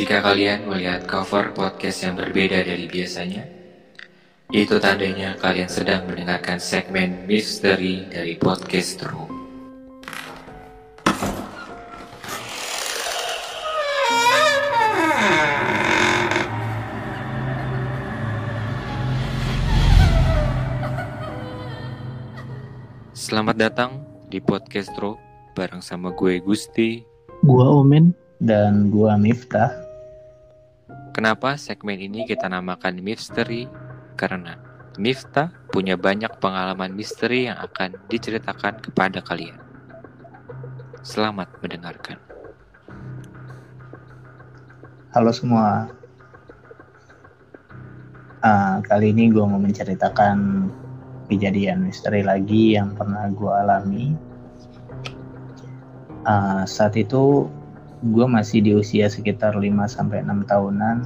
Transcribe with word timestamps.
Jika 0.00 0.24
kalian 0.24 0.64
melihat 0.64 1.04
cover 1.04 1.52
podcast 1.52 2.08
yang 2.08 2.16
berbeda 2.16 2.64
dari 2.64 2.88
biasanya, 2.88 3.44
itu 4.48 4.80
tandanya 4.80 5.36
kalian 5.36 5.68
sedang 5.68 6.08
mendengarkan 6.08 6.56
segmen 6.56 7.28
misteri 7.28 8.08
dari 8.08 8.32
podcast 8.40 8.96
Room. 9.04 9.28
Selamat 23.12 23.56
datang 23.60 24.00
di 24.32 24.40
podcast 24.40 24.96
Ro 24.96 25.20
bareng 25.52 25.84
sama 25.84 26.16
gue 26.16 26.40
Gusti. 26.40 27.04
Gua 27.44 27.84
Omen. 27.84 28.16
dan 28.40 28.88
gua 28.88 29.20
Miftah. 29.20 29.89
Kenapa 31.20 31.52
segmen 31.60 32.00
ini 32.00 32.24
kita 32.24 32.48
namakan 32.48 33.04
misteri? 33.04 33.68
Karena 34.16 34.56
Miftah 34.96 35.52
punya 35.68 35.92
banyak 36.00 36.40
pengalaman 36.40 36.96
misteri 36.96 37.44
yang 37.44 37.60
akan 37.60 37.92
diceritakan 38.08 38.80
kepada 38.80 39.20
kalian. 39.20 39.60
Selamat 41.04 41.52
mendengarkan. 41.60 42.16
Halo 45.12 45.28
semua. 45.36 45.92
Ah, 48.40 48.80
kali 48.80 49.12
ini 49.12 49.28
gua 49.28 49.44
mau 49.44 49.60
menceritakan 49.60 50.72
kejadian 51.28 51.84
misteri 51.84 52.24
lagi 52.24 52.80
yang 52.80 52.96
pernah 52.96 53.28
gua 53.28 53.60
alami. 53.60 54.16
Ah, 56.24 56.64
saat 56.64 56.96
itu 56.96 57.44
gue 58.00 58.24
masih 58.24 58.64
di 58.64 58.72
usia 58.72 59.12
sekitar 59.12 59.60
5-6 59.60 60.24
tahunan. 60.48 60.96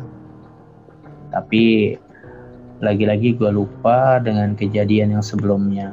Tapi 1.34 1.94
lagi-lagi 2.78 3.34
gue 3.34 3.50
lupa 3.50 4.22
dengan 4.22 4.54
kejadian 4.54 5.18
yang 5.18 5.24
sebelumnya. 5.24 5.90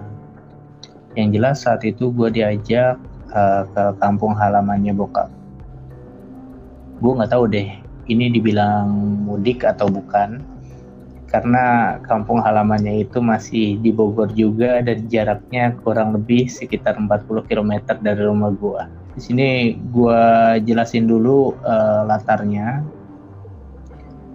Yang 1.18 1.30
jelas 1.34 1.58
saat 1.66 1.82
itu 1.82 2.14
gue 2.14 2.30
diajak 2.30 3.02
uh, 3.34 3.66
ke 3.74 3.84
kampung 3.98 4.38
halamannya 4.38 4.94
bokap. 4.94 5.34
Gue 7.02 7.18
nggak 7.18 7.34
tahu 7.34 7.50
deh, 7.50 7.70
ini 8.06 8.30
dibilang 8.30 8.94
mudik 9.26 9.66
atau 9.66 9.90
bukan. 9.90 10.46
Karena 11.26 11.96
kampung 12.04 12.44
halamannya 12.44 13.08
itu 13.08 13.24
masih 13.24 13.80
di 13.80 13.96
Bogor 13.96 14.36
juga 14.36 14.84
dan 14.84 15.08
jaraknya 15.08 15.72
kurang 15.80 16.12
lebih 16.12 16.52
sekitar 16.52 17.00
40 17.00 17.48
km 17.48 17.72
dari 18.04 18.22
rumah 18.28 18.52
gue. 18.52 19.01
Di 19.12 19.22
sini 19.22 19.76
gue 19.76 20.24
jelasin 20.64 21.08
dulu 21.08 21.56
uh, 21.64 22.08
latarnya. 22.08 22.80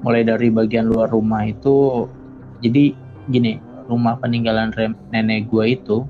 Mulai 0.05 0.22
dari 0.28 0.52
bagian 0.52 0.86
luar 0.86 1.10
rumah 1.10 1.42
itu, 1.48 2.06
jadi 2.60 2.94
gini, 3.33 3.58
rumah 3.88 4.20
peninggalan 4.20 4.70
nenek 5.10 5.48
gue 5.50 5.74
itu 5.74 6.05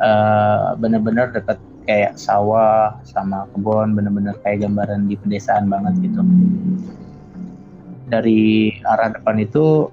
uh, 0.00 0.74
bener-bener 0.80 1.30
dekat 1.30 1.60
kayak 1.84 2.16
sawah 2.16 2.96
sama 3.04 3.46
kebun, 3.54 3.94
bener-bener 3.94 4.34
kayak 4.42 4.66
gambaran 4.66 5.06
di 5.06 5.14
pedesaan 5.20 5.68
banget 5.68 6.10
gitu. 6.10 6.24
Dari 8.08 8.72
arah 8.82 9.12
depan 9.14 9.36
itu 9.36 9.92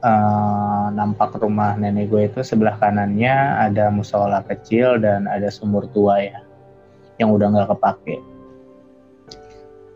uh, 0.00 0.86
nampak 0.90 1.38
rumah 1.38 1.76
nenek 1.76 2.08
gue 2.08 2.22
itu 2.32 2.40
sebelah 2.40 2.80
kanannya 2.80 3.68
ada 3.68 3.92
musola 3.92 4.42
kecil 4.48 4.96
dan 4.98 5.28
ada 5.28 5.52
sumur 5.52 5.86
tua 5.92 6.24
ya 6.24 6.47
yang 7.18 7.34
udah 7.34 7.50
nggak 7.50 7.70
kepake. 7.74 8.16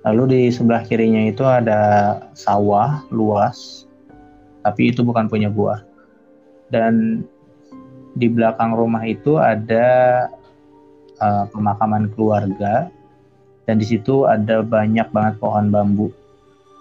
Lalu 0.02 0.22
di 0.26 0.40
sebelah 0.50 0.82
kirinya 0.82 1.30
itu 1.30 1.46
ada 1.46 1.80
sawah 2.34 3.06
luas, 3.14 3.86
tapi 4.66 4.90
itu 4.90 5.06
bukan 5.06 5.30
punya 5.30 5.46
gua. 5.46 5.86
Dan 6.74 7.22
di 8.18 8.26
belakang 8.26 8.74
rumah 8.74 9.06
itu 9.06 9.38
ada 9.38 10.26
uh, 11.22 11.46
pemakaman 11.54 12.10
keluarga, 12.12 12.90
dan 13.70 13.78
di 13.78 13.86
situ 13.86 14.26
ada 14.26 14.66
banyak 14.66 15.06
banget 15.14 15.38
pohon 15.38 15.70
bambu. 15.70 16.10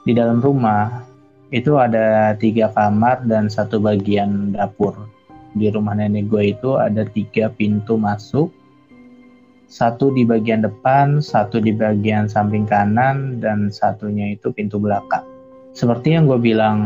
Di 0.01 0.17
dalam 0.17 0.41
rumah 0.41 1.05
itu 1.53 1.77
ada 1.77 2.33
tiga 2.41 2.73
kamar 2.73 3.21
dan 3.29 3.51
satu 3.51 3.77
bagian 3.77 4.57
dapur. 4.57 4.97
Di 5.53 5.69
rumah 5.69 5.93
nenek 5.93 6.31
gue 6.31 6.57
itu 6.57 6.79
ada 6.79 7.03
tiga 7.05 7.51
pintu 7.51 7.99
masuk 7.99 8.49
satu 9.71 10.11
di 10.11 10.27
bagian 10.27 10.67
depan, 10.67 11.23
satu 11.23 11.63
di 11.63 11.71
bagian 11.71 12.27
samping 12.27 12.67
kanan, 12.67 13.39
dan 13.39 13.71
satunya 13.71 14.35
itu 14.35 14.51
pintu 14.51 14.75
belakang. 14.75 15.23
Seperti 15.71 16.19
yang 16.19 16.27
gue 16.27 16.35
bilang, 16.35 16.77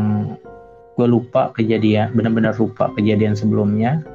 gue 0.94 1.06
lupa 1.10 1.50
kejadian, 1.50 2.14
benar-benar 2.14 2.54
lupa 2.54 2.94
kejadian 2.94 3.34
sebelumnya. 3.34 4.06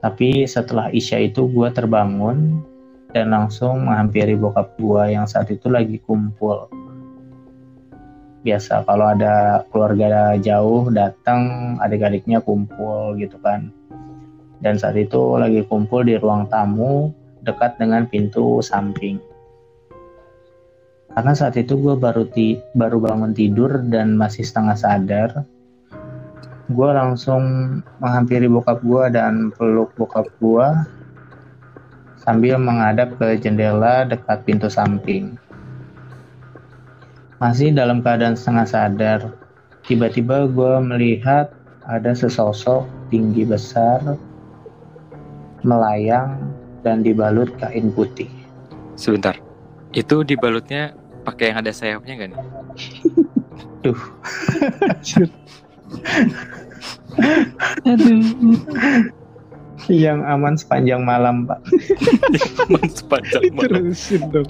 Tapi 0.00 0.48
setelah 0.48 0.88
Isya 0.88 1.28
itu 1.28 1.52
gue 1.52 1.68
terbangun 1.68 2.64
dan 3.12 3.28
langsung 3.28 3.84
menghampiri 3.84 4.32
bokap 4.40 4.72
gue 4.80 5.12
yang 5.12 5.28
saat 5.28 5.52
itu 5.52 5.68
lagi 5.68 6.00
kumpul. 6.00 6.72
Biasa 8.42 8.88
kalau 8.88 9.12
ada 9.12 9.62
keluarga 9.68 10.34
jauh 10.40 10.88
datang, 10.88 11.76
adik-adiknya 11.78 12.40
kumpul 12.40 13.14
gitu 13.20 13.36
kan 13.44 13.70
dan 14.62 14.78
saat 14.78 14.94
itu 14.94 15.36
lagi 15.36 15.66
kumpul 15.66 16.06
di 16.06 16.14
ruang 16.16 16.46
tamu 16.46 17.10
dekat 17.42 17.76
dengan 17.82 18.06
pintu 18.06 18.62
samping. 18.62 19.18
Karena 21.12 21.36
saat 21.36 21.58
itu 21.60 21.76
gue 21.76 21.92
baru 21.98 22.24
baru 22.72 22.96
bangun 23.02 23.36
tidur 23.36 23.84
dan 23.92 24.16
masih 24.16 24.46
setengah 24.48 24.78
sadar, 24.78 25.30
gue 26.72 26.88
langsung 26.88 27.42
menghampiri 28.00 28.48
bokap 28.48 28.80
gue 28.80 29.04
dan 29.12 29.52
peluk 29.52 29.92
bokap 30.00 30.24
gue 30.40 30.66
sambil 32.16 32.56
menghadap 32.56 33.12
ke 33.20 33.36
jendela 33.36 34.08
dekat 34.08 34.40
pintu 34.48 34.72
samping. 34.72 35.36
Masih 37.42 37.74
dalam 37.74 38.00
keadaan 38.00 38.38
setengah 38.38 38.66
sadar, 38.70 39.20
tiba-tiba 39.84 40.48
gue 40.48 40.74
melihat 40.80 41.50
ada 41.84 42.14
sesosok 42.14 42.86
tinggi 43.10 43.42
besar 43.44 44.16
melayang 45.62 46.38
dan 46.82 47.00
dibalut 47.00 47.50
kain 47.56 47.90
putih. 47.90 48.28
Sebentar, 48.94 49.38
itu 49.92 50.22
dibalutnya 50.22 50.92
pakai 51.22 51.50
yang 51.50 51.58
ada 51.60 51.70
sayapnya 51.70 52.12
gak 52.18 52.30
nih? 52.30 52.40
Duh. 53.82 53.98
Aduh. 57.84 58.22
Yang 59.90 60.18
aman 60.22 60.54
sepanjang 60.54 61.02
malam, 61.02 61.44
Pak. 61.44 61.58
Aman 62.62 62.86
sepanjang 62.88 63.42
malam. 63.50 63.90
Terusin 63.90 64.22
dong. 64.30 64.46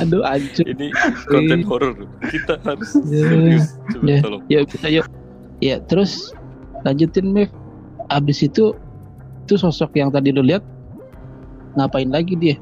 Aduh, 0.00 0.24
anjir. 0.24 0.64
Ini 0.64 0.88
konten 1.28 1.60
horor. 1.62 2.08
Kita 2.24 2.56
harus 2.64 2.96
Ya. 3.04 3.28
serius. 3.28 3.66
Coba 3.92 4.08
Ya, 4.08 4.16
tolong. 4.24 4.42
ya 4.48 4.60
kita 4.64 4.86
yuk. 4.88 5.06
Ya, 5.60 5.76
terus 5.84 6.32
lanjutin, 6.82 7.28
Mev. 7.28 7.52
Abis 8.08 8.40
itu 8.40 8.72
itu 9.44 9.60
sosok 9.60 10.00
yang 10.00 10.08
tadi 10.08 10.32
lu 10.32 10.40
lihat 10.40 10.64
ngapain 11.76 12.08
lagi 12.08 12.32
dia? 12.32 12.56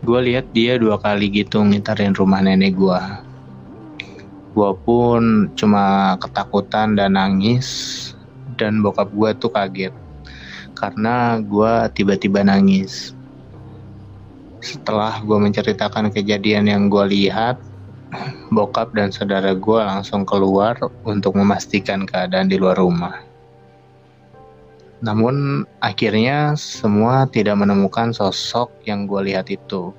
Gue 0.00 0.32
lihat 0.32 0.48
dia 0.56 0.80
dua 0.80 0.96
kali 0.96 1.28
gitu 1.28 1.60
ngitarin 1.60 2.16
rumah 2.16 2.40
nenek 2.40 2.72
gue. 2.72 3.00
Gue 4.56 4.72
pun 4.88 5.52
cuma 5.52 6.16
ketakutan 6.16 6.96
dan 6.96 7.20
nangis 7.20 7.68
dan 8.56 8.80
bokap 8.80 9.12
gue 9.12 9.30
tuh 9.36 9.52
kaget 9.52 9.92
karena 10.72 11.44
gue 11.44 11.72
tiba-tiba 11.92 12.40
nangis. 12.40 13.12
Setelah 14.64 15.20
gue 15.20 15.36
menceritakan 15.36 16.08
kejadian 16.08 16.72
yang 16.72 16.88
gue 16.88 17.04
lihat, 17.04 17.60
bokap 18.48 18.96
dan 18.96 19.12
saudara 19.12 19.52
gue 19.52 19.80
langsung 19.80 20.24
keluar 20.24 20.80
untuk 21.04 21.36
memastikan 21.36 22.08
keadaan 22.08 22.48
di 22.48 22.56
luar 22.56 22.80
rumah. 22.80 23.33
Namun 25.04 25.68
akhirnya 25.84 26.56
semua 26.56 27.28
tidak 27.28 27.60
menemukan 27.60 28.16
sosok 28.16 28.72
yang 28.88 29.04
gue 29.04 29.28
lihat 29.28 29.52
itu. 29.52 29.92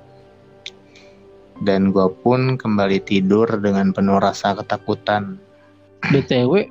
Dan 1.62 1.94
gue 1.94 2.10
pun 2.26 2.58
kembali 2.58 2.98
tidur 3.06 3.46
dengan 3.62 3.94
penuh 3.94 4.18
rasa 4.18 4.58
ketakutan. 4.58 5.38
BTW 6.12 6.66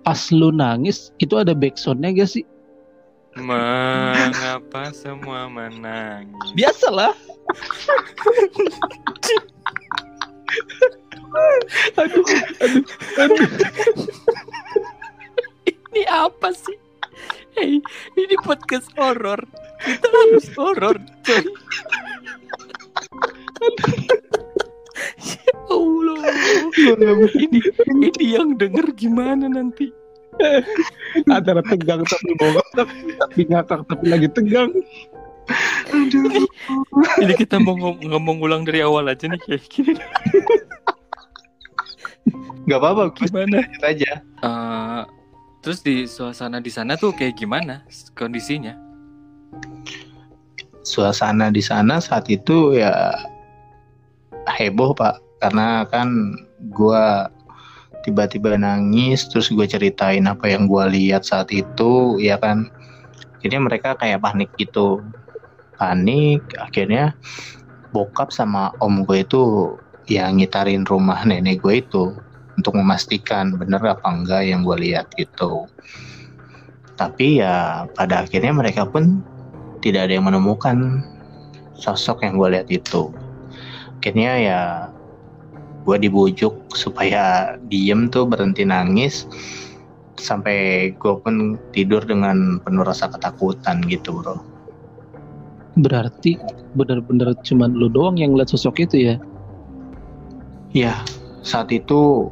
pas 0.00 0.16
lu 0.32 0.48
nangis 0.48 1.12
itu 1.20 1.36
ada 1.36 1.52
backsoundnya 1.52 2.16
gak 2.16 2.40
sih? 2.40 2.44
Mengapa 3.36 4.88
semua 4.96 5.52
menangis? 5.52 6.56
Biasalah. 6.56 7.12
aduh, 12.00 12.24
aduh, 12.62 12.84
aduh. 13.20 13.48
Ini 15.66 16.06
apa 16.08 16.54
sih? 16.54 16.83
Hei, 17.64 17.80
ini 18.20 18.36
podcast 18.44 18.92
horor. 18.92 19.40
Kita 19.80 20.04
harus 20.04 20.52
horor, 20.52 21.00
coy. 21.24 21.44
ya 26.76 27.12
ini 27.40 27.58
ini 28.04 28.24
yang 28.36 28.52
denger 28.60 28.92
gimana 28.92 29.48
nanti 29.48 29.88
antara 31.32 31.64
tegang 31.64 32.04
tapi 32.04 32.36
bongkar 32.36 32.84
tapi, 33.24 33.40
ngakak 33.48 33.80
tapi 33.88 34.04
lagi 34.12 34.28
tegang 34.28 34.68
Aduh. 35.88 36.44
ini 37.24 37.32
kita 37.32 37.56
mau 37.64 37.80
ngom- 37.80 38.04
ngomong 38.04 38.44
ulang 38.44 38.62
dari 38.68 38.84
awal 38.84 39.08
aja 39.08 39.24
nih 39.24 39.40
kayak 39.40 39.64
gini 39.72 39.96
Gak 42.64 42.80
apa-apa, 42.80 43.12
gimana 43.12 43.60
Lanjut 43.60 43.84
aja. 43.84 44.12
Eh, 44.20 45.02
terus 45.64 45.80
di 45.80 46.04
suasana 46.04 46.60
di 46.60 46.68
sana 46.68 47.00
tuh 47.00 47.16
kayak 47.16 47.40
gimana 47.40 47.80
kondisinya 48.12 48.76
Suasana 50.84 51.48
di 51.48 51.64
sana 51.64 51.96
saat 51.96 52.28
itu 52.28 52.76
ya 52.76 53.16
heboh, 54.52 54.92
Pak. 54.92 55.16
Karena 55.40 55.88
kan 55.88 56.36
gua 56.72 57.32
tiba-tiba 58.04 58.52
nangis, 58.60 59.24
terus 59.32 59.48
gue 59.48 59.64
ceritain 59.64 60.28
apa 60.28 60.44
yang 60.44 60.68
gua 60.68 60.92
lihat 60.92 61.24
saat 61.24 61.48
itu, 61.48 62.20
ya 62.20 62.36
kan. 62.36 62.68
Akhirnya 63.40 63.60
mereka 63.64 63.96
kayak 63.96 64.20
panik 64.20 64.52
gitu. 64.60 65.00
Panik, 65.80 66.44
akhirnya 66.60 67.16
bokap 67.96 68.28
sama 68.28 68.76
om 68.84 69.08
gue 69.08 69.24
itu 69.24 69.74
ya 70.04 70.28
ngitarin 70.28 70.84
rumah 70.84 71.24
nenek 71.24 71.64
gue 71.64 71.80
itu 71.80 72.12
untuk 72.58 72.74
memastikan 72.78 73.54
bener 73.58 73.82
apa 73.82 74.08
enggak 74.08 74.42
yang 74.46 74.62
gue 74.62 74.76
lihat 74.78 75.10
gitu. 75.18 75.66
Tapi 76.94 77.42
ya 77.42 77.86
pada 77.98 78.22
akhirnya 78.22 78.54
mereka 78.54 78.86
pun 78.86 79.22
tidak 79.82 80.08
ada 80.08 80.16
yang 80.16 80.26
menemukan 80.30 81.02
sosok 81.74 82.22
yang 82.22 82.38
gue 82.38 82.48
lihat 82.54 82.68
itu. 82.70 83.10
Akhirnya 83.98 84.32
ya 84.38 84.60
gue 85.84 85.96
dibujuk 86.00 86.54
supaya 86.72 87.54
diem 87.68 88.08
tuh 88.08 88.24
berhenti 88.24 88.64
nangis 88.64 89.28
sampai 90.16 90.90
gue 90.96 91.14
pun 91.20 91.60
tidur 91.74 92.00
dengan 92.00 92.62
penuh 92.62 92.86
rasa 92.86 93.10
ketakutan 93.10 93.84
gitu 93.90 94.22
bro. 94.22 94.38
berarti 95.74 96.38
benar-benar 96.78 97.34
cuman 97.42 97.74
lu 97.74 97.90
doang 97.90 98.14
yang 98.14 98.30
ngeliat 98.32 98.46
sosok 98.46 98.86
itu 98.86 99.10
ya 99.10 99.16
Ya 100.74 100.98
saat 101.46 101.70
itu 101.70 102.30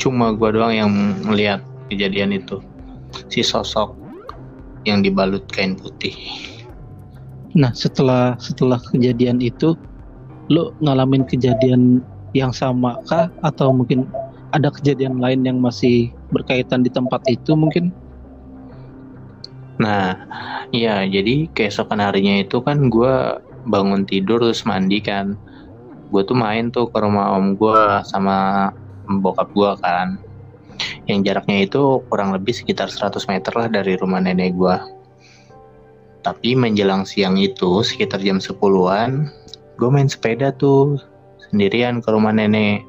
cuma 0.00 0.32
gue 0.34 0.48
doang 0.54 0.74
yang 0.74 0.90
melihat 1.24 1.60
kejadian 1.92 2.36
itu 2.36 2.60
si 3.28 3.42
sosok 3.42 3.96
yang 4.88 5.04
dibalut 5.04 5.44
kain 5.52 5.76
putih. 5.76 6.14
nah 7.52 7.74
setelah 7.74 8.38
setelah 8.38 8.78
kejadian 8.94 9.42
itu 9.42 9.74
lu 10.50 10.70
ngalamin 10.82 11.26
kejadian 11.26 12.02
yang 12.30 12.54
sama 12.54 12.94
kah 13.10 13.26
atau 13.42 13.74
mungkin 13.74 14.06
ada 14.54 14.70
kejadian 14.70 15.18
lain 15.18 15.42
yang 15.42 15.58
masih 15.58 16.10
berkaitan 16.30 16.82
di 16.82 16.90
tempat 16.90 17.22
itu 17.26 17.54
mungkin 17.54 17.94
Nah, 19.80 20.12
ya 20.76 21.08
jadi 21.08 21.48
keesokan 21.56 22.04
harinya 22.04 22.44
itu 22.44 22.60
kan 22.60 22.92
gue 22.92 23.40
bangun 23.64 24.04
tidur 24.04 24.44
terus 24.44 24.68
mandi 24.68 25.00
kan. 25.00 25.40
Gue 26.12 26.20
tuh 26.28 26.36
main 26.36 26.68
tuh 26.68 26.92
ke 26.92 27.00
rumah 27.00 27.32
om 27.32 27.56
gue 27.56 27.80
sama 28.04 28.68
bokap 29.18 29.50
gue 29.50 29.70
kan. 29.82 30.14
Yang 31.10 31.18
jaraknya 31.26 31.58
itu 31.66 31.82
kurang 32.06 32.30
lebih 32.30 32.54
sekitar 32.54 32.86
100 32.86 33.26
meter 33.26 33.52
lah 33.58 33.66
dari 33.66 33.98
rumah 33.98 34.22
nenek 34.22 34.54
gue. 34.54 34.76
Tapi 36.22 36.54
menjelang 36.54 37.02
siang 37.02 37.34
itu 37.34 37.82
sekitar 37.82 38.22
jam 38.22 38.38
10-an, 38.38 39.26
gue 39.80 39.88
main 39.90 40.06
sepeda 40.06 40.54
tuh 40.54 41.00
sendirian 41.50 41.98
ke 41.98 42.08
rumah 42.12 42.30
nenek. 42.30 42.86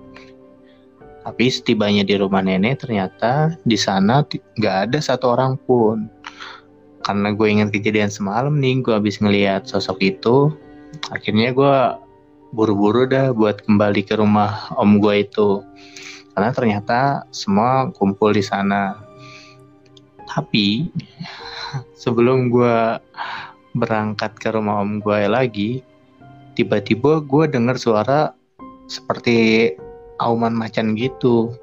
Tapi 1.25 1.45
setibanya 1.49 2.05
di 2.05 2.17
rumah 2.17 2.45
nenek 2.45 2.85
ternyata 2.85 3.55
di 3.65 3.77
sana 3.77 4.21
nggak 4.29 4.77
ada 4.89 4.99
satu 5.01 5.33
orang 5.33 5.57
pun 5.65 6.09
karena 7.01 7.33
gue 7.33 7.47
ingat 7.49 7.69
kejadian 7.73 8.13
semalam 8.13 8.61
nih 8.61 8.81
gue 8.85 8.93
habis 8.93 9.17
ngelihat 9.17 9.65
sosok 9.65 9.97
itu 10.01 10.53
akhirnya 11.09 11.53
gue 11.53 11.75
buru-buru 12.51 13.07
dah 13.07 13.31
buat 13.31 13.63
kembali 13.63 14.03
ke 14.03 14.19
rumah 14.19 14.71
om 14.75 14.99
gue 14.99 15.23
itu. 15.23 15.63
Karena 16.35 16.51
ternyata 16.51 16.99
semua 17.31 17.91
kumpul 17.95 18.35
di 18.35 18.43
sana. 18.43 18.95
Tapi 20.27 20.91
sebelum 22.03 22.51
gue 22.51 22.99
berangkat 23.75 24.35
ke 24.35 24.51
rumah 24.51 24.83
om 24.83 24.99
gue 24.99 25.31
lagi 25.31 25.79
tiba-tiba 26.59 27.23
gue 27.23 27.47
dengar 27.47 27.79
suara 27.79 28.35
seperti 28.91 29.71
auman 30.19 30.51
macan 30.51 30.99
gitu 30.99 31.55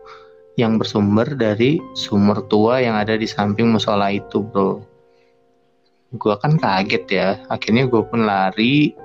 yang 0.57 0.81
bersumber 0.81 1.29
dari 1.39 1.79
sumur 1.95 2.43
tua 2.51 2.83
yang 2.83 2.97
ada 2.99 3.15
di 3.15 3.29
samping 3.29 3.71
musola 3.71 4.11
itu 4.11 4.43
bro. 4.43 4.83
Gue 6.17 6.35
kan 6.41 6.57
kaget 6.57 7.05
ya. 7.13 7.29
Akhirnya 7.53 7.85
gue 7.85 8.03
pun 8.03 8.25
lari 8.25 8.97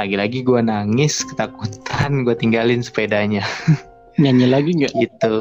lagi-lagi 0.00 0.40
gue 0.40 0.60
nangis 0.64 1.20
ketakutan 1.28 2.24
gue 2.24 2.32
tinggalin 2.32 2.80
sepedanya. 2.80 3.44
Nyanyi 4.20 4.46
lagi 4.48 4.70
nggak? 4.72 4.96
Gitu. 4.96 5.34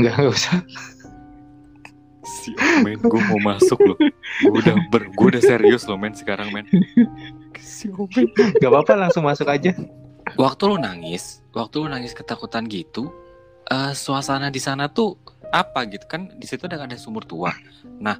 Nggak 0.00 0.12
nggak 0.16 0.32
usah. 0.32 0.56
Si 2.24 2.56
men 2.80 2.96
gue 2.96 3.20
mau 3.28 3.40
masuk 3.44 3.76
loh. 3.84 3.98
Gue 4.40 4.64
udah 4.64 4.76
ber 4.88 5.04
gue 5.12 5.26
udah 5.36 5.42
serius 5.44 5.84
loh 5.84 6.00
men 6.00 6.16
sekarang 6.16 6.48
men. 6.48 6.64
Si 7.60 7.92
Omen. 7.92 8.32
Nggak 8.32 8.70
apa-apa 8.72 8.92
langsung 8.96 9.28
masuk 9.28 9.52
aja. 9.52 9.76
Waktu 10.40 10.62
lu 10.64 10.80
nangis 10.80 11.44
waktu 11.52 11.84
lu 11.84 11.92
nangis 11.92 12.16
ketakutan 12.16 12.64
gitu 12.64 13.12
eh 13.68 13.92
suasana 13.92 14.48
di 14.48 14.64
sana 14.64 14.88
tuh 14.88 15.20
apa 15.52 15.84
gitu? 15.92 16.08
Kan 16.08 16.32
di 16.40 16.48
situ 16.48 16.64
ada 16.64 16.80
ada 16.80 16.96
sumur 16.96 17.28
tua. 17.28 17.52
Nah 18.00 18.16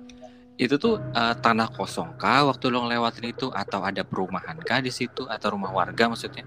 itu 0.55 0.75
tuh 0.79 1.03
eh, 1.15 1.35
tanah 1.39 1.69
kosong 1.75 2.15
kah 2.21 2.47
waktu 2.49 2.65
lo 2.71 2.87
ngelewatin 2.87 3.27
itu? 3.35 3.51
Atau 3.51 3.83
ada 3.83 4.03
perumahan 4.07 4.59
kah 4.63 4.81
di 4.85 4.91
situ? 4.95 5.27
Atau 5.27 5.55
rumah 5.59 5.71
warga 5.75 6.07
maksudnya? 6.11 6.47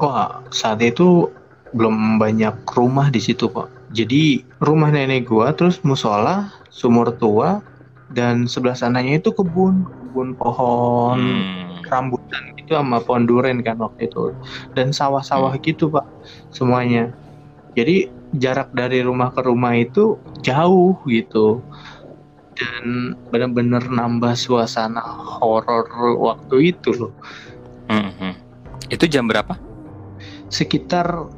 Wah 0.00 0.44
saat 0.52 0.80
itu 0.84 1.32
belum 1.72 2.20
banyak 2.20 2.64
rumah 2.76 3.08
di 3.08 3.20
situ 3.22 3.48
pak. 3.48 3.68
Jadi 3.92 4.44
rumah 4.60 4.90
nenek 4.92 5.28
gua 5.28 5.54
terus 5.56 5.80
musola 5.86 6.52
sumur 6.68 7.16
tua 7.16 7.64
dan 8.12 8.44
sebelah 8.46 8.76
sananya 8.76 9.18
itu 9.20 9.32
kebun. 9.32 9.86
Kebun 9.86 10.28
pohon 10.36 11.18
Hmm. 11.20 11.80
rambutan 11.86 12.42
gitu 12.58 12.74
sama 12.76 12.98
pohon 13.04 13.24
duren 13.30 13.62
kan 13.64 13.78
waktu 13.78 14.10
itu. 14.10 14.34
Dan 14.76 14.92
sawah-sawah 14.92 15.54
gitu 15.62 15.88
pak 15.92 16.04
semuanya. 16.52 17.14
Jadi 17.78 18.10
jarak 18.34 18.74
dari 18.74 19.00
rumah 19.06 19.30
ke 19.32 19.40
rumah 19.44 19.72
itu 19.78 20.18
jauh 20.42 20.98
gitu 21.08 21.62
dan 22.56 23.14
benar-benar 23.28 23.84
nambah 23.84 24.32
suasana 24.32 25.00
horor 25.40 25.86
waktu 26.16 26.72
itu 26.72 26.90
loh. 26.96 27.12
Hmm, 27.86 28.10
hmm. 28.16 28.34
itu 28.90 29.04
jam 29.06 29.28
berapa? 29.30 29.54
Sekitar 30.48 31.28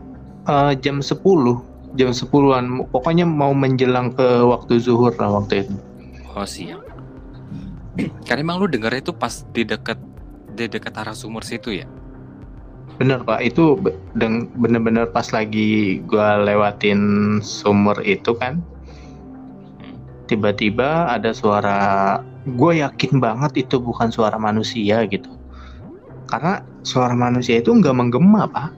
eh, 0.48 0.72
jam 0.80 1.02
10 1.02 1.18
jam 1.96 2.12
10-an 2.12 2.84
pokoknya 2.92 3.24
mau 3.24 3.56
menjelang 3.56 4.12
ke 4.12 4.44
waktu 4.44 4.80
zuhur 4.80 5.12
lah 5.18 5.42
waktu 5.42 5.66
itu. 5.66 5.74
Oh 6.36 6.46
siang 6.46 6.84
karena 8.26 8.40
emang 8.44 8.62
lu 8.62 8.66
denger 8.70 8.94
itu 9.02 9.10
pas 9.10 9.42
di 9.50 9.66
dekat 9.66 9.98
di 10.54 10.66
dekat 10.66 10.94
arah 10.98 11.14
sumur 11.14 11.42
situ 11.42 11.74
ya? 11.82 11.86
Bener 12.98 13.22
pak, 13.22 13.38
itu 13.46 13.78
bener-bener 14.58 15.06
pas 15.06 15.30
lagi 15.30 16.02
gua 16.02 16.42
lewatin 16.42 17.38
sumur 17.38 17.94
itu 18.02 18.34
kan, 18.34 18.58
tiba-tiba 20.28 21.08
ada 21.08 21.32
suara, 21.32 21.80
gue 22.44 22.72
yakin 22.84 23.18
banget 23.18 23.66
itu 23.66 23.80
bukan 23.80 24.12
suara 24.12 24.36
manusia 24.36 25.08
gitu, 25.08 25.32
karena 26.28 26.60
suara 26.84 27.16
manusia 27.16 27.58
itu 27.58 27.72
nggak 27.72 27.96
menggema 27.96 28.44
pak. 28.46 28.70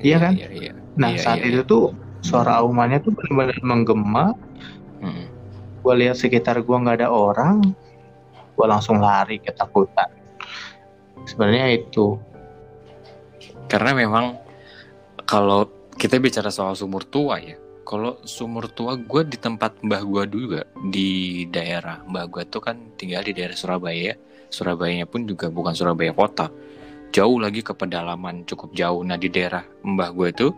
Iya 0.00 0.16
kan? 0.20 0.32
iya, 0.36 0.48
iya. 0.52 0.72
Nah 0.96 1.12
Iya, 1.12 1.20
saat 1.20 1.44
iya, 1.44 1.60
itu 1.60 1.62
tuh 1.68 1.84
suara 2.24 2.60
aumannya 2.60 3.04
tuh 3.04 3.12
benar-benar 3.12 3.60
menggema. 3.62 4.24
Hmm. 5.00 5.28
Gue 5.84 5.94
lihat 6.02 6.18
sekitar 6.18 6.64
gua 6.66 6.82
nggak 6.82 7.04
ada 7.04 7.08
orang, 7.12 7.62
gue 8.56 8.66
langsung 8.66 8.98
lari 8.98 9.38
ketakutan. 9.38 10.10
Sebenarnya 11.28 11.76
itu 11.76 12.16
Karena 13.66 13.98
memang 13.98 14.38
kalau 15.26 15.66
kita 15.98 16.22
bicara 16.22 16.54
soal 16.54 16.78
sumur 16.78 17.02
tua 17.02 17.42
ya, 17.42 17.58
kalau 17.86 18.18
sumur 18.26 18.66
tua 18.66 18.98
gue 18.98 19.22
di 19.22 19.38
tempat 19.38 19.78
mbah 19.86 20.02
gue 20.02 20.24
juga 20.26 20.60
di 20.90 21.46
daerah 21.46 22.02
mbah 22.02 22.26
gue 22.26 22.42
tuh 22.50 22.58
kan 22.58 22.74
tinggal 22.98 23.22
di 23.22 23.30
daerah 23.30 23.54
Surabaya. 23.54 24.18
Surabayanya 24.50 25.06
pun 25.06 25.26
juga 25.26 25.46
bukan 25.50 25.74
Surabaya 25.74 26.10
kota, 26.10 26.50
jauh 27.14 27.38
lagi 27.38 27.62
ke 27.62 27.70
pedalaman 27.70 28.42
cukup 28.42 28.74
jauh. 28.74 29.06
Nah 29.06 29.14
di 29.14 29.30
daerah 29.30 29.62
mbah 29.86 30.10
gue 30.10 30.28
tuh 30.34 30.52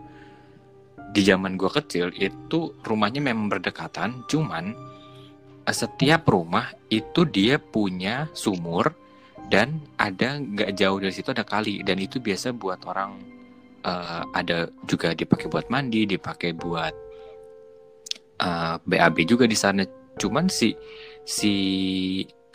di 1.13 1.21
zaman 1.21 1.53
gue 1.53 1.69
kecil 1.69 2.09
itu 2.17 2.73
rumahnya 2.81 3.21
memang 3.21 3.49
berdekatan, 3.53 4.25
cuman 4.25 4.73
eh, 5.69 5.75
setiap 5.75 6.25
rumah 6.25 6.73
itu 6.89 7.29
dia 7.29 7.61
punya 7.61 8.25
sumur 8.33 8.89
dan 9.53 9.81
ada 10.01 10.41
nggak 10.41 10.73
jauh 10.77 10.97
dari 10.97 11.13
situ 11.13 11.29
ada 11.29 11.45
kali 11.45 11.81
dan 11.85 11.97
itu 11.97 12.21
biasa 12.21 12.53
buat 12.53 12.85
orang 12.85 13.17
uh, 13.81 14.21
ada 14.37 14.69
juga 14.85 15.17
dipakai 15.17 15.49
buat 15.49 15.65
mandi, 15.73 16.05
dipakai 16.05 16.53
buat 16.53 17.08
uh, 18.41 18.75
eh, 18.75 18.75
BAB 18.83 19.17
juga 19.27 19.45
di 19.45 19.55
sana. 19.55 19.83
Cuman 20.19 20.51
si 20.51 20.75
si 21.23 21.53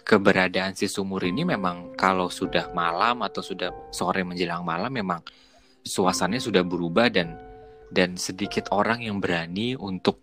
keberadaan 0.04 0.76
si 0.76 0.84
sumur 0.84 1.24
ini 1.24 1.48
memang 1.48 1.96
kalau 1.96 2.28
sudah 2.28 2.68
malam 2.76 3.24
atau 3.24 3.40
sudah 3.40 3.72
sore 3.88 4.20
menjelang 4.20 4.60
malam 4.60 4.92
memang 4.92 5.24
suasananya 5.80 6.44
sudah 6.44 6.60
berubah 6.60 7.08
dan 7.08 7.40
dan 7.88 8.20
sedikit 8.20 8.68
orang 8.68 9.00
yang 9.00 9.16
berani 9.16 9.72
untuk 9.80 10.20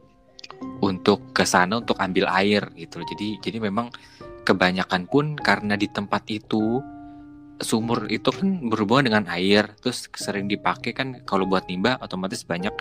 untuk 0.86 1.34
ke 1.34 1.42
sana 1.42 1.82
untuk 1.82 1.98
ambil 1.98 2.30
air 2.30 2.62
gitu 2.78 3.02
Jadi 3.02 3.42
jadi 3.42 3.58
memang 3.58 3.90
kebanyakan 4.46 5.10
pun 5.10 5.34
karena 5.34 5.74
di 5.74 5.90
tempat 5.90 6.30
itu 6.30 6.82
sumur 7.62 8.10
itu 8.10 8.30
kan 8.34 8.70
berhubungan 8.70 9.14
dengan 9.14 9.26
air 9.30 9.70
terus 9.82 10.10
sering 10.18 10.50
dipakai 10.50 10.98
kan 10.98 11.22
kalau 11.30 11.46
buat 11.46 11.70
nimba 11.70 12.02
otomatis 12.02 12.42
banyak 12.42 12.74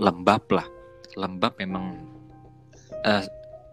lembab 0.00 0.48
lah 0.48 0.64
lembab 1.20 1.52
memang 1.60 2.00
uh, 3.02 3.24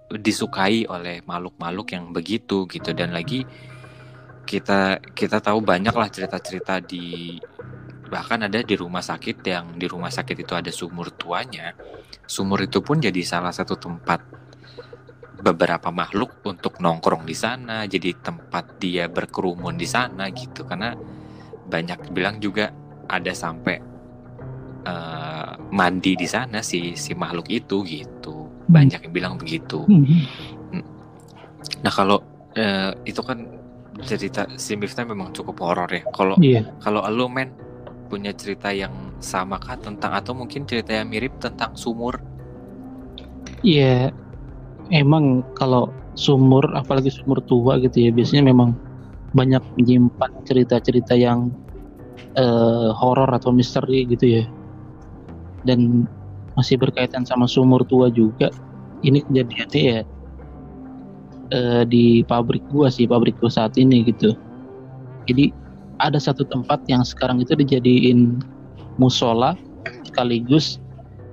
disukai 0.09 0.89
oleh 0.89 1.21
makhluk-makhluk 1.21 1.93
yang 1.93 2.05
begitu 2.09 2.65
gitu. 2.65 2.91
Dan 2.98 3.13
lagi 3.13 3.45
kita 4.50 4.98
kita 5.13 5.38
tahu 5.38 5.62
banyak 5.62 5.93
lah 5.93 6.09
cerita-cerita 6.09 6.81
di 6.81 7.38
bahkan 8.09 8.41
ada 8.50 8.65
di 8.65 8.74
rumah 8.74 9.05
sakit 9.05 9.38
yang 9.45 9.77
di 9.77 9.86
rumah 9.86 10.09
sakit 10.09 10.38
itu 10.41 10.53
ada 10.57 10.74
sumur 10.74 11.13
tuanya. 11.13 11.77
Sumur 12.25 12.65
itu 12.65 12.81
pun 12.81 12.98
jadi 12.98 13.21
salah 13.21 13.53
satu 13.53 13.77
tempat 13.77 14.25
beberapa 15.39 15.88
makhluk 15.93 16.43
untuk 16.43 16.83
nongkrong 16.83 17.24
di 17.24 17.31
sana 17.31 17.88
jadi 17.88 18.12
tempat 18.19 18.81
dia 18.81 19.05
berkerumun 19.07 19.77
di 19.77 19.86
sana 19.86 20.25
gitu. 20.33 20.65
Karena 20.65 20.98
banyak 21.69 22.09
bilang 22.09 22.41
juga 22.41 22.74
ada 23.05 23.29
sampai 23.29 23.77
uh, 24.89 25.53
mandi 25.69 26.17
di 26.17 26.25
sana 26.25 26.65
si 26.65 26.98
si 26.98 27.13
makhluk 27.13 27.45
itu 27.53 27.86
gitu 27.86 28.38
banyak 28.70 29.00
yang 29.10 29.14
bilang 29.14 29.34
begitu. 29.36 29.84
Hmm. 29.90 30.86
nah 31.84 31.92
kalau 31.92 32.24
uh, 32.56 32.92
itu 33.04 33.20
kan 33.26 33.48
cerita 34.06 34.48
si 34.56 34.80
Miftah 34.80 35.04
memang 35.04 35.36
cukup 35.36 35.60
horor 35.60 35.90
ya. 35.92 36.04
Kalau 36.14 36.36
yeah. 36.40 36.64
kalau 36.80 37.04
lo 37.10 37.28
men 37.28 37.52
punya 38.08 38.32
cerita 38.32 38.72
yang 38.72 38.94
sama 39.20 39.60
kah 39.60 39.76
tentang 39.76 40.16
atau 40.16 40.32
mungkin 40.32 40.64
cerita 40.66 40.96
yang 40.96 41.12
mirip 41.12 41.36
tentang 41.42 41.76
sumur? 41.76 42.22
Iya 43.66 44.14
yeah, 44.14 45.04
emang 45.04 45.44
kalau 45.58 45.92
sumur 46.16 46.64
apalagi 46.76 47.12
sumur 47.12 47.40
tua 47.44 47.80
gitu 47.80 48.08
ya 48.08 48.12
biasanya 48.12 48.52
memang 48.52 48.76
banyak 49.32 49.62
menyimpan 49.78 50.32
cerita-cerita 50.44 51.14
yang 51.14 51.54
uh, 52.36 52.90
horor 52.98 53.30
atau 53.30 53.54
misteri 53.54 54.08
gitu 54.10 54.42
ya. 54.42 54.44
Dan 55.68 56.08
masih 56.60 56.75
berkaitan 56.75 57.24
sama 57.24 57.48
sumur 57.48 57.88
tua 57.88 58.12
juga 58.12 58.51
ini 59.00 59.24
kejadiannya 59.24 59.82
ya 59.82 60.01
uh, 61.56 61.84
di 61.88 62.28
pabrik 62.28 62.62
gua 62.68 62.92
sih 62.92 63.08
pabrik 63.08 63.39
gua 63.39 63.48
saat 63.48 63.80
ini 63.80 64.04
gitu. 64.04 64.36
Jadi 65.32 65.56
ada 66.00 66.20
satu 66.20 66.44
tempat 66.44 66.84
yang 66.92 67.04
sekarang 67.08 67.39
itu 67.39 67.56
dijadiin 67.56 68.44
musola 69.00 69.56
sekaligus 70.04 70.84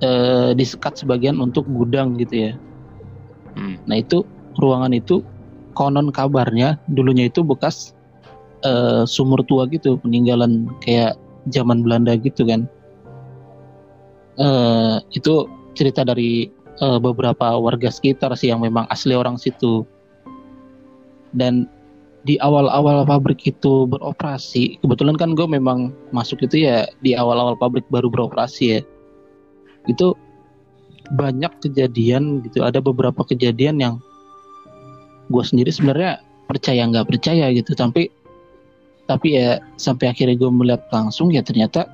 uh, 0.07 0.55
disekat 0.55 0.95
sebagian 1.01 1.43
untuk 1.43 1.67
gudang 1.67 2.15
gitu 2.21 2.51
ya. 2.51 2.53
Hmm. 3.57 3.81
nah 3.89 3.97
itu 3.97 4.21
ruangan 4.61 4.93
itu 4.93 5.25
konon 5.73 6.13
kabarnya 6.13 6.77
dulunya 6.93 7.33
itu 7.33 7.41
bekas 7.41 7.97
uh, 8.69 9.09
sumur 9.09 9.41
tua 9.49 9.65
gitu 9.73 9.97
peninggalan 10.05 10.69
kayak 10.85 11.17
zaman 11.49 11.81
Belanda 11.81 12.21
gitu 12.21 12.45
kan 12.45 12.69
uh, 14.41 15.01
itu 15.13 15.49
cerita 15.77 16.05
dari 16.05 16.49
uh, 16.81 17.01
beberapa 17.01 17.57
warga 17.57 17.93
sekitar 17.93 18.33
sih 18.37 18.53
yang 18.53 18.65
memang 18.65 18.89
asli 18.89 19.13
orang 19.13 19.37
situ. 19.37 19.85
Dan 21.37 21.69
di 22.27 22.41
awal-awal 22.43 23.07
pabrik 23.07 23.47
itu 23.47 23.87
beroperasi 23.87 24.83
kebetulan 24.83 25.15
kan 25.15 25.39
gue 25.39 25.47
memang 25.47 25.95
masuk 26.11 26.43
itu 26.43 26.67
ya 26.67 26.89
di 27.05 27.15
awal-awal 27.15 27.55
pabrik 27.55 27.87
baru 27.93 28.11
beroperasi 28.11 28.65
ya. 28.65 28.81
Itu 29.87 30.17
banyak 31.15 31.63
kejadian 31.63 32.43
gitu 32.43 32.67
ada 32.67 32.83
beberapa 32.83 33.23
kejadian 33.23 33.79
yang 33.79 33.95
gue 35.31 35.43
sendiri 35.43 35.71
sebenarnya 35.71 36.19
percaya 36.51 36.83
nggak 36.89 37.07
percaya 37.07 37.53
gitu. 37.55 37.79
Tapi 37.79 38.11
tapi 39.07 39.39
ya 39.39 39.63
sampai 39.79 40.11
akhirnya 40.11 40.35
gue 40.35 40.51
melihat 40.51 40.83
langsung 40.91 41.31
ya 41.31 41.39
ternyata 41.47 41.87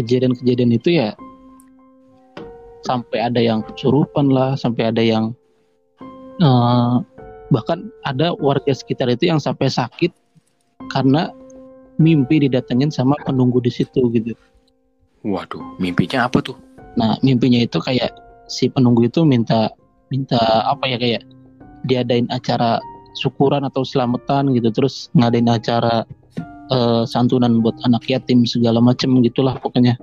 kejadian-kejadian 0.00 0.72
itu 0.72 0.96
ya 0.96 1.12
sampai 2.88 3.20
ada 3.20 3.40
yang 3.40 3.60
kesurupan 3.60 4.32
lah 4.32 4.56
sampai 4.56 4.88
ada 4.88 5.04
yang 5.04 5.36
uh, 6.40 7.04
bahkan 7.52 7.92
ada 8.08 8.32
warga 8.40 8.72
sekitar 8.72 9.12
itu 9.12 9.28
yang 9.28 9.36
sampai 9.36 9.68
sakit 9.68 10.10
karena 10.88 11.28
mimpi 12.00 12.40
didatengin 12.48 12.88
sama 12.88 13.14
penunggu 13.28 13.60
di 13.60 13.68
situ 13.68 14.08
gitu. 14.16 14.32
Waduh, 15.20 15.76
mimpinya 15.76 16.24
apa 16.24 16.40
tuh? 16.40 16.56
Nah, 16.96 17.20
mimpinya 17.20 17.60
itu 17.60 17.76
kayak 17.76 18.08
si 18.48 18.72
penunggu 18.72 19.04
itu 19.04 19.20
minta 19.28 19.68
minta 20.08 20.40
apa 20.64 20.88
ya 20.88 20.96
kayak 20.96 21.22
diadain 21.84 22.24
acara 22.32 22.80
syukuran 23.20 23.68
atau 23.68 23.84
selamatan 23.84 24.56
gitu, 24.56 24.72
terus 24.72 25.12
ngadain 25.12 25.50
acara 25.52 26.08
uh, 26.70 27.02
santunan 27.04 27.60
buat 27.60 27.76
anak 27.84 28.06
yatim 28.08 28.46
segala 28.46 28.78
macem 28.80 29.18
gitulah 29.20 29.58
pokoknya. 29.58 29.98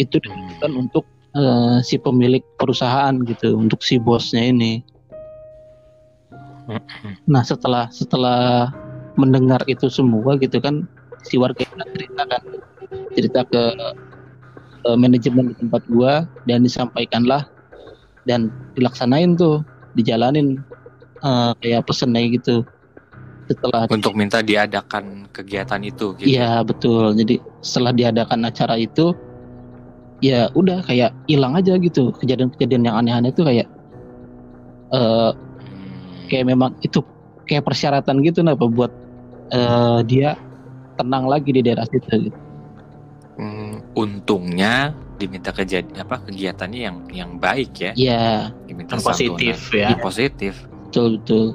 Itu 0.00 0.18
hmm. 0.22 0.88
untuk 0.88 1.04
uh, 1.36 1.82
si 1.84 2.00
pemilik 2.00 2.42
perusahaan 2.56 3.12
gitu 3.26 3.58
untuk 3.58 3.82
si 3.84 4.00
bosnya 4.00 4.48
ini. 4.48 4.80
Nah 7.26 7.42
setelah 7.42 7.90
setelah 7.90 8.70
mendengar 9.18 9.60
itu 9.68 9.90
semua 9.92 10.38
gitu 10.40 10.62
kan 10.62 10.88
si 11.26 11.36
warga 11.36 11.66
itu 11.66 11.84
cerita 11.92 12.22
kan 12.24 12.42
cerita 13.12 13.40
ke 13.44 13.62
uh, 14.88 14.96
manajemen 14.96 15.52
di 15.52 15.54
tempat 15.58 15.82
gua 15.90 16.24
dan 16.48 16.64
disampaikanlah 16.64 17.44
dan 18.24 18.48
dilaksanain 18.78 19.34
tuh 19.34 19.60
dijalanin 19.98 20.62
uh, 21.20 21.52
kayak 21.60 21.84
pesennya 21.84 22.24
gitu 22.32 22.64
setelah 23.50 23.90
untuk 23.90 24.14
minta 24.14 24.38
diadakan 24.40 25.28
kegiatan 25.34 25.80
itu 25.82 26.14
gitu. 26.18 26.28
Iya 26.28 26.62
betul. 26.62 27.14
Jadi 27.18 27.42
setelah 27.64 27.92
diadakan 27.94 28.46
acara 28.46 28.74
itu 28.78 29.14
ya 30.22 30.46
udah 30.54 30.86
kayak 30.86 31.10
hilang 31.26 31.58
aja 31.58 31.74
gitu 31.82 32.14
kejadian-kejadian 32.22 32.86
yang 32.86 32.96
aneh-aneh 33.02 33.34
itu 33.34 33.42
kayak 33.42 33.66
uh, 34.94 35.34
kayak 36.30 36.46
memang 36.46 36.78
itu 36.86 37.02
kayak 37.44 37.66
persyaratan 37.66 38.22
gitu 38.22 38.46
napa 38.46 38.70
buat 38.70 38.94
uh, 39.50 40.00
dia 40.06 40.38
tenang 40.94 41.26
lagi 41.26 41.50
di 41.50 41.60
daerah 41.66 41.84
situ 41.90 42.30
gitu. 42.30 42.38
Hmm, 43.32 43.80
untungnya 43.96 44.92
diminta 45.16 45.50
kejadian 45.50 46.04
apa 46.04 46.20
kegiatannya 46.28 46.80
yang 46.84 46.96
yang 47.10 47.30
baik 47.40 47.72
ya. 47.80 47.92
Iya. 47.96 48.26
Diminta 48.68 49.00
positif 49.00 49.72
ya. 49.74 49.96
Positif. 49.98 50.54
Betul 50.88 51.18
betul. 51.18 51.46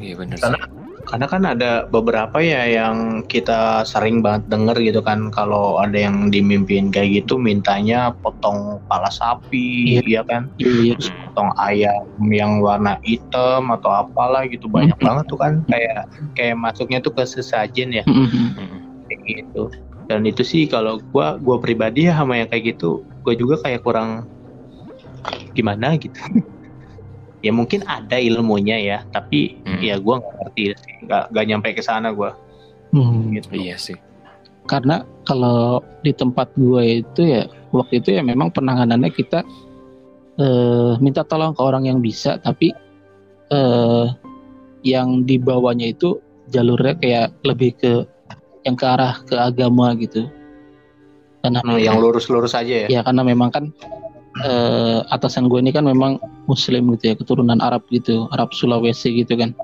Iya 0.00 0.14
benar. 0.20 0.38
Karena 0.40 0.58
karena 1.04 1.26
kan 1.28 1.42
ada 1.44 1.72
beberapa 1.86 2.40
ya 2.40 2.64
yang 2.64 3.22
kita 3.28 3.84
sering 3.84 4.24
banget 4.24 4.48
denger 4.48 4.76
gitu 4.80 5.00
kan 5.04 5.28
kalau 5.30 5.78
ada 5.78 5.94
yang 5.94 6.32
dimimpin 6.32 6.88
kayak 6.88 7.24
gitu 7.24 7.36
mintanya 7.36 8.16
potong 8.24 8.80
kepala 8.84 9.12
sapi 9.12 10.00
iya. 10.00 10.20
ya 10.20 10.22
kan 10.24 10.48
iya. 10.56 10.96
terus 10.96 11.12
potong 11.28 11.52
ayam 11.60 12.08
yang 12.32 12.58
warna 12.64 12.96
hitam 13.04 13.68
atau 13.70 13.92
apalah 13.92 14.48
gitu 14.48 14.66
banyak 14.66 14.96
mm-hmm. 14.96 15.06
banget 15.06 15.24
tuh 15.28 15.38
kan 15.38 15.52
kayak 15.68 16.08
kayak 16.34 16.56
masuknya 16.56 16.98
tuh 17.04 17.12
ke 17.12 17.22
sesajen 17.28 17.92
ya 17.92 18.04
mm-hmm. 18.08 18.48
kayak 19.12 19.20
gitu 19.28 19.68
dan 20.08 20.24
itu 20.24 20.44
sih 20.44 20.68
kalau 20.68 21.00
gua 21.12 21.36
gua 21.40 21.60
pribadi 21.60 22.08
ya 22.08 22.16
sama 22.16 22.40
yang 22.40 22.48
kayak 22.48 22.76
gitu 22.76 23.04
gua 23.24 23.36
juga 23.36 23.60
kayak 23.60 23.84
kurang 23.84 24.24
gimana 25.52 25.96
gitu 25.96 26.16
ya 27.44 27.52
mungkin 27.52 27.84
ada 27.84 28.16
ilmunya 28.16 28.80
ya 28.80 28.98
tapi 29.12 29.60
hmm. 29.68 29.84
ya 29.84 30.00
gue 30.00 30.14
nggak 30.16 30.34
ngerti 30.40 30.62
nggak 31.04 31.24
nggak 31.28 31.44
nyampe 31.44 31.68
ke 31.76 31.82
sana 31.84 32.08
gue 32.16 32.32
hmm. 32.96 33.36
gitu. 33.36 33.48
Iya 33.52 33.76
sih. 33.76 33.98
Karena 34.64 35.04
kalau 35.28 35.84
di 36.00 36.16
tempat 36.16 36.48
gue 36.56 37.04
itu 37.04 37.20
ya 37.20 37.44
waktu 37.68 38.00
itu 38.00 38.16
ya 38.16 38.24
memang 38.24 38.48
penanganannya 38.48 39.12
kita 39.12 39.44
uh, 40.40 40.96
minta 41.04 41.20
tolong 41.20 41.52
ke 41.52 41.60
orang 41.60 41.84
yang 41.84 42.00
bisa 42.00 42.40
tapi 42.40 42.72
uh, 43.52 44.08
yang 44.80 45.28
dibawanya 45.28 45.92
itu 45.92 46.16
jalurnya 46.48 46.96
kayak 46.96 47.28
lebih 47.44 47.76
ke 47.76 47.92
yang 48.64 48.76
ke 48.76 48.84
arah 48.88 49.20
ke 49.28 49.36
agama 49.36 49.92
gitu. 50.00 50.24
Karena 51.44 51.60
hmm, 51.60 51.76
yang 51.76 52.00
lurus-lurus 52.00 52.56
aja 52.56 52.88
ya? 52.88 52.88
Ya 52.88 53.00
karena 53.04 53.20
memang 53.20 53.52
kan 53.52 53.68
uh, 54.42 55.06
atasan 55.14 55.46
gue 55.46 55.60
ini 55.62 55.70
kan 55.70 55.86
memang 55.86 56.18
muslim 56.50 56.90
gitu 56.96 57.12
ya 57.12 57.14
keturunan 57.14 57.60
Arab 57.62 57.86
gitu 57.94 58.26
Arab 58.34 58.50
Sulawesi 58.50 59.22
gitu 59.22 59.38
kan 59.38 59.54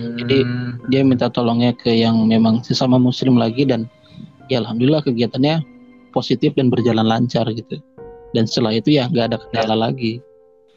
Jadi 0.00 0.40
dia 0.88 1.04
minta 1.04 1.28
tolongnya 1.28 1.76
ke 1.76 1.92
yang 1.92 2.24
memang 2.24 2.64
sesama 2.64 2.96
muslim 2.96 3.36
lagi 3.36 3.68
dan 3.68 3.84
ya 4.48 4.64
alhamdulillah 4.64 5.04
kegiatannya 5.04 5.60
positif 6.16 6.56
dan 6.56 6.72
berjalan 6.72 7.04
lancar 7.04 7.44
gitu. 7.52 7.76
Dan 8.32 8.48
setelah 8.48 8.80
itu 8.80 8.96
ya 8.96 9.06
nggak 9.12 9.34
ada 9.34 9.36
kendala 9.36 9.90
lagi. 9.90 10.22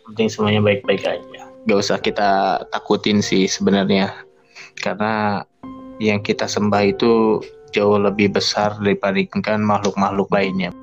penting 0.04 0.28
semuanya 0.28 0.60
baik-baik 0.60 1.00
aja. 1.08 1.48
Gak 1.64 1.80
usah 1.80 1.96
kita 1.96 2.60
takutin 2.76 3.24
sih 3.24 3.48
sebenarnya. 3.48 4.12
Karena 4.84 5.48
yang 6.04 6.20
kita 6.20 6.44
sembah 6.44 6.92
itu 6.92 7.40
jauh 7.72 7.96
lebih 7.96 8.36
besar 8.36 8.76
dibandingkan 8.84 9.64
makhluk-makhluk 9.64 10.28
lainnya. 10.28 10.76